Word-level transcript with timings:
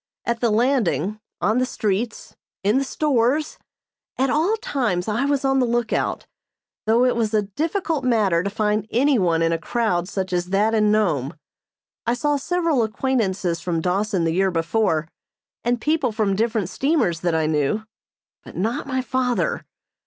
At 0.25 0.39
the 0.39 0.49
landing, 0.49 1.19
on 1.41 1.59
the 1.59 1.65
streets, 1.67 2.35
in 2.63 2.79
the 2.79 2.83
stores, 2.83 3.59
at 4.17 4.31
all 4.31 4.57
times 4.57 5.07
I 5.07 5.25
was 5.25 5.45
on 5.45 5.59
the 5.59 5.65
lookout, 5.67 6.25
though 6.87 7.05
it 7.05 7.15
was 7.15 7.35
a 7.35 7.43
difficult 7.43 8.03
matter 8.03 8.41
to 8.41 8.49
find 8.49 8.87
any 8.89 9.19
one 9.19 9.43
in 9.43 9.51
a 9.51 9.59
crowd 9.59 10.09
such 10.09 10.33
as 10.33 10.45
that 10.47 10.73
in 10.73 10.91
Nome. 10.91 11.35
I 12.07 12.15
saw 12.15 12.37
several 12.37 12.81
acquaintances 12.81 13.59
from 13.59 13.79
Dawson 13.79 14.23
the 14.23 14.33
year 14.33 14.49
before, 14.49 15.07
and 15.63 15.79
people 15.79 16.11
from 16.11 16.35
different 16.35 16.69
steamers 16.69 17.19
that 17.19 17.35
I 17.35 17.45
knew, 17.45 17.83
but 18.43 18.57
not 18.57 18.87
my 18.87 19.03
father. 19.03 19.67